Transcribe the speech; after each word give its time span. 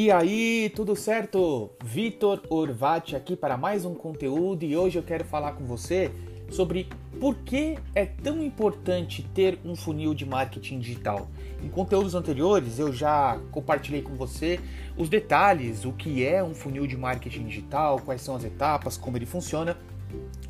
E 0.00 0.12
aí, 0.12 0.70
tudo 0.76 0.94
certo? 0.94 1.70
Vitor 1.82 2.40
Orvati 2.48 3.16
aqui 3.16 3.34
para 3.34 3.56
mais 3.56 3.84
um 3.84 3.96
conteúdo 3.96 4.64
e 4.64 4.76
hoje 4.76 4.96
eu 4.96 5.02
quero 5.02 5.24
falar 5.24 5.54
com 5.54 5.64
você 5.64 6.12
sobre 6.48 6.88
por 7.18 7.34
que 7.38 7.76
é 7.96 8.06
tão 8.06 8.40
importante 8.40 9.28
ter 9.34 9.58
um 9.64 9.74
funil 9.74 10.14
de 10.14 10.24
marketing 10.24 10.78
digital. 10.78 11.26
Em 11.60 11.68
conteúdos 11.68 12.14
anteriores 12.14 12.78
eu 12.78 12.92
já 12.92 13.40
compartilhei 13.50 14.00
com 14.00 14.14
você 14.14 14.60
os 14.96 15.08
detalhes, 15.08 15.84
o 15.84 15.90
que 15.90 16.24
é 16.24 16.44
um 16.44 16.54
funil 16.54 16.86
de 16.86 16.96
marketing 16.96 17.46
digital, 17.46 17.98
quais 17.98 18.22
são 18.22 18.36
as 18.36 18.44
etapas, 18.44 18.96
como 18.96 19.16
ele 19.16 19.26
funciona, 19.26 19.76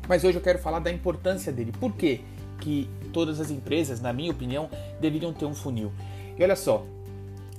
mas 0.07 0.23
hoje 0.23 0.37
eu 0.37 0.43
quero 0.43 0.59
falar 0.59 0.77
da 0.77 0.91
importância 0.91 1.51
dele. 1.51 1.71
Por 1.71 1.93
que 1.93 2.21
que 2.61 2.87
todas 3.11 3.39
as 3.39 3.49
empresas, 3.49 3.99
na 3.99 4.13
minha 4.13 4.29
opinião, 4.29 4.69
deveriam 5.01 5.33
ter 5.33 5.45
um 5.45 5.55
funil? 5.55 5.91
E 6.37 6.43
olha 6.43 6.55
só, 6.55 6.85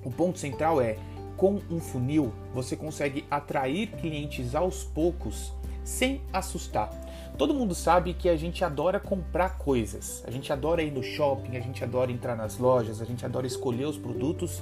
o 0.04 0.10
ponto 0.12 0.38
central 0.38 0.80
é 0.80 0.96
com 1.40 1.58
um 1.70 1.80
funil, 1.80 2.34
você 2.52 2.76
consegue 2.76 3.24
atrair 3.30 3.92
clientes 3.92 4.54
aos 4.54 4.84
poucos 4.84 5.54
sem 5.82 6.20
assustar. 6.30 6.90
Todo 7.38 7.54
mundo 7.54 7.74
sabe 7.74 8.12
que 8.12 8.28
a 8.28 8.36
gente 8.36 8.62
adora 8.62 9.00
comprar 9.00 9.56
coisas, 9.56 10.22
a 10.26 10.30
gente 10.30 10.52
adora 10.52 10.82
ir 10.82 10.90
no 10.90 11.02
shopping, 11.02 11.56
a 11.56 11.60
gente 11.60 11.82
adora 11.82 12.12
entrar 12.12 12.36
nas 12.36 12.58
lojas, 12.58 13.00
a 13.00 13.06
gente 13.06 13.24
adora 13.24 13.46
escolher 13.46 13.86
os 13.86 13.96
produtos, 13.96 14.60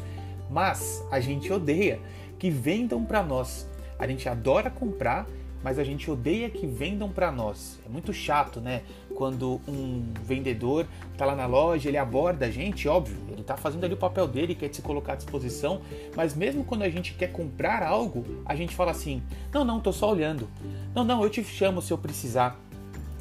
mas 0.48 1.04
a 1.10 1.18
gente 1.18 1.52
odeia 1.52 1.98
que 2.38 2.48
vendam 2.48 3.04
para 3.04 3.24
nós. 3.24 3.68
A 3.98 4.06
gente 4.06 4.28
adora 4.28 4.70
comprar, 4.70 5.26
mas 5.62 5.78
a 5.78 5.84
gente 5.84 6.10
odeia 6.10 6.48
que 6.48 6.66
vendam 6.66 7.08
para 7.08 7.30
nós. 7.30 7.78
É 7.84 7.88
muito 7.88 8.12
chato, 8.12 8.60
né? 8.60 8.82
Quando 9.14 9.60
um 9.66 10.04
vendedor 10.22 10.86
tá 11.16 11.24
lá 11.24 11.34
na 11.34 11.46
loja, 11.46 11.88
ele 11.88 11.96
aborda 11.96 12.46
a 12.46 12.50
gente, 12.50 12.88
óbvio, 12.88 13.16
ele 13.30 13.42
tá 13.42 13.56
fazendo 13.56 13.84
ali 13.84 13.94
o 13.94 13.96
papel 13.98 14.28
dele, 14.28 14.54
quer 14.54 14.72
se 14.72 14.82
colocar 14.82 15.14
à 15.14 15.16
disposição, 15.16 15.80
mas 16.14 16.34
mesmo 16.34 16.64
quando 16.64 16.82
a 16.82 16.88
gente 16.88 17.14
quer 17.14 17.32
comprar 17.32 17.82
algo, 17.82 18.24
a 18.44 18.54
gente 18.54 18.74
fala 18.74 18.90
assim: 18.92 19.22
"Não, 19.52 19.64
não, 19.64 19.80
tô 19.80 19.92
só 19.92 20.10
olhando. 20.10 20.48
Não, 20.94 21.04
não, 21.04 21.22
eu 21.22 21.30
te 21.30 21.42
chamo 21.42 21.82
se 21.82 21.92
eu 21.92 21.98
precisar". 21.98 22.58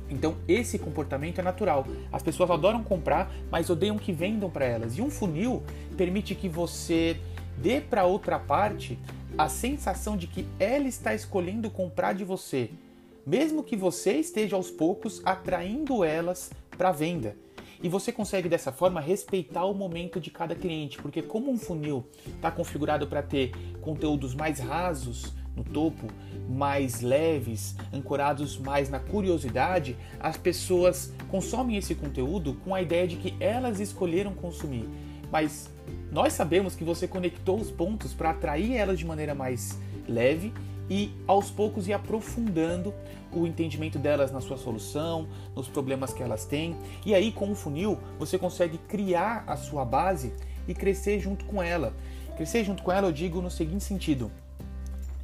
Então, 0.09 0.35
esse 0.47 0.79
comportamento 0.79 1.39
é 1.39 1.43
natural. 1.43 1.85
As 2.11 2.23
pessoas 2.23 2.49
adoram 2.49 2.83
comprar, 2.83 3.29
mas 3.51 3.69
odeiam 3.69 3.97
que 3.97 4.13
vendam 4.13 4.49
para 4.49 4.65
elas. 4.65 4.97
E 4.97 5.01
um 5.01 5.09
funil 5.09 5.63
permite 5.97 6.33
que 6.33 6.47
você 6.47 7.17
dê 7.57 7.81
para 7.81 8.05
outra 8.05 8.39
parte 8.39 8.97
a 9.37 9.49
sensação 9.49 10.15
de 10.15 10.27
que 10.27 10.47
ela 10.59 10.87
está 10.87 11.13
escolhendo 11.13 11.69
comprar 11.69 12.13
de 12.13 12.23
você, 12.23 12.71
mesmo 13.25 13.63
que 13.63 13.75
você 13.75 14.13
esteja 14.13 14.55
aos 14.55 14.71
poucos 14.71 15.21
atraindo 15.25 16.03
elas 16.03 16.51
para 16.77 16.91
venda. 16.91 17.35
E 17.81 17.87
você 17.87 18.11
consegue 18.11 18.49
dessa 18.49 18.71
forma 18.71 18.99
respeitar 18.99 19.65
o 19.65 19.73
momento 19.73 20.19
de 20.19 20.31
cada 20.31 20.55
cliente, 20.55 20.97
porque 20.97 21.21
como 21.21 21.51
um 21.51 21.57
funil 21.57 22.05
está 22.25 22.49
configurado 22.49 23.05
para 23.05 23.21
ter 23.21 23.51
conteúdos 23.81 24.33
mais 24.33 24.59
rasos 24.59 25.33
no 25.55 25.63
topo, 25.63 26.07
mais 26.49 27.01
leves, 27.01 27.75
ancorados 27.93 28.57
mais 28.57 28.89
na 28.89 28.99
curiosidade, 28.99 29.95
as 30.19 30.37
pessoas 30.37 31.13
consomem 31.29 31.77
esse 31.77 31.93
conteúdo 31.93 32.55
com 32.63 32.73
a 32.73 32.81
ideia 32.81 33.07
de 33.07 33.17
que 33.17 33.35
elas 33.39 33.79
escolheram 33.79 34.33
consumir. 34.33 34.87
Mas 35.31 35.69
nós 36.11 36.33
sabemos 36.33 36.75
que 36.75 36.83
você 36.83 37.07
conectou 37.07 37.59
os 37.59 37.71
pontos 37.71 38.13
para 38.13 38.31
atrair 38.31 38.75
elas 38.75 38.97
de 38.97 39.05
maneira 39.05 39.35
mais 39.35 39.77
leve 40.07 40.53
e 40.89 41.11
aos 41.27 41.51
poucos 41.51 41.87
ir 41.87 41.93
aprofundando 41.93 42.93
o 43.31 43.45
entendimento 43.45 43.99
delas 43.99 44.31
na 44.31 44.39
sua 44.39 44.57
solução, 44.57 45.27
nos 45.55 45.67
problemas 45.67 46.13
que 46.13 46.23
elas 46.23 46.45
têm. 46.45 46.75
E 47.05 47.13
aí, 47.13 47.31
com 47.31 47.51
o 47.51 47.55
funil, 47.55 47.99
você 48.17 48.37
consegue 48.37 48.77
criar 48.77 49.43
a 49.45 49.57
sua 49.57 49.83
base 49.83 50.33
e 50.67 50.73
crescer 50.73 51.19
junto 51.19 51.45
com 51.45 51.61
ela. 51.61 51.93
Crescer 52.35 52.63
junto 52.63 52.83
com 52.83 52.91
ela, 52.91 53.07
eu 53.07 53.11
digo 53.11 53.41
no 53.41 53.51
seguinte 53.51 53.83
sentido: 53.83 54.31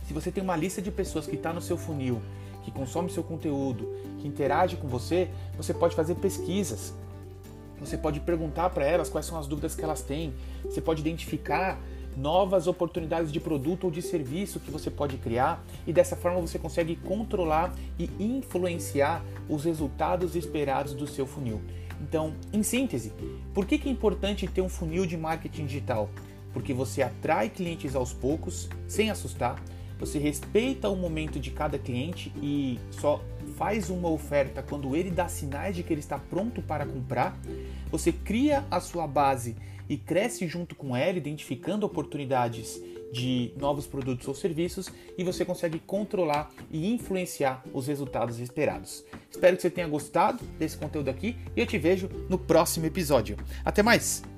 se 0.08 0.14
você 0.14 0.32
tem 0.32 0.44
uma 0.44 0.56
lista 0.56 0.82
de 0.82 0.92
pessoas 0.92 1.26
que 1.26 1.36
está 1.36 1.54
no 1.54 1.62
seu 1.62 1.78
funil, 1.78 2.22
que 2.64 2.72
consome 2.72 3.10
seu 3.10 3.24
conteúdo, 3.24 3.88
que 4.20 4.28
interage 4.28 4.76
com 4.76 4.88
você, 4.88 5.30
você 5.56 5.74
pode 5.74 5.96
fazer 5.96 6.16
pesquisas. 6.16 6.94
Você 7.86 7.98
pode 7.98 8.20
perguntar 8.20 8.70
para 8.70 8.86
elas 8.86 9.10
quais 9.10 9.26
são 9.26 9.38
as 9.38 9.48
dúvidas 9.48 9.76
que 9.76 9.84
elas 9.84 10.02
têm. 10.02 10.34
Você 10.64 10.82
pode 10.82 11.02
identificar 11.02 11.80
novas 12.16 12.68
oportunidades 12.68 13.32
de 13.32 13.40
produto 13.40 13.86
ou 13.86 13.92
de 13.92 14.02
serviço 14.02 14.60
que 14.60 14.72
você 14.72 14.92
pode 14.92 15.18
criar 15.18 15.64
e 15.86 15.92
dessa 15.92 16.16
forma 16.16 16.40
você 16.40 16.60
consegue 16.60 16.96
controlar 16.96 17.74
e 17.98 18.10
influenciar 18.20 19.24
os 19.50 19.66
resultados 19.66 20.36
esperados 20.36 20.94
do 20.94 21.08
seu 21.08 21.26
funil. 21.26 21.62
Então, 22.02 22.34
em 22.52 22.64
síntese, 22.64 23.14
por 23.54 23.66
que 23.66 23.82
é 23.88 23.92
importante 23.92 24.48
ter 24.48 24.62
um 24.62 24.70
funil 24.70 25.06
de 25.06 25.18
marketing 25.18 25.66
digital? 25.66 26.10
Porque 26.52 26.74
você 26.74 27.02
atrai 27.02 27.50
clientes 27.50 27.96
aos 27.96 28.14
poucos, 28.14 28.70
sem 28.88 29.10
assustar, 29.10 29.62
você 30.00 30.20
respeita 30.20 30.90
o 30.90 30.96
momento 30.96 31.40
de 31.40 31.50
cada 31.50 31.80
cliente 31.80 32.32
e 32.42 32.78
só 32.92 33.24
faz 33.58 33.90
uma 33.90 34.10
oferta 34.10 34.62
quando 34.62 34.96
ele 34.96 35.12
dá 35.12 35.28
sinais 35.28 35.76
de 35.76 35.84
que 35.84 35.94
ele 35.94 36.02
está 36.02 36.18
pronto 36.18 36.62
para 36.62 36.86
comprar. 36.86 37.38
Você 37.92 38.12
cria 38.12 38.66
a 38.70 38.80
sua 38.80 39.08
base 39.08 39.56
e 39.88 39.98
cresce 39.98 40.48
junto 40.48 40.76
com 40.76 40.96
ela, 40.96 41.18
identificando 41.18 41.86
oportunidades 41.86 42.82
de 43.12 43.54
novos 43.58 43.86
produtos 43.86 44.28
ou 44.28 44.34
serviços 44.34 44.90
e 45.16 45.24
você 45.24 45.46
consegue 45.46 45.78
controlar 45.80 46.50
e 46.72 46.92
influenciar 46.92 47.64
os 47.72 47.86
resultados 47.88 48.40
esperados. 48.40 49.06
Espero 49.30 49.56
que 49.56 49.62
você 49.62 49.70
tenha 49.70 49.88
gostado 49.88 50.44
desse 50.58 50.76
conteúdo 50.78 51.10
aqui 51.10 51.38
e 51.56 51.60
eu 51.60 51.68
te 51.68 51.78
vejo 51.78 52.10
no 52.28 52.40
próximo 52.40 52.88
episódio. 52.88 53.38
Até 53.64 53.84
mais! 53.84 54.33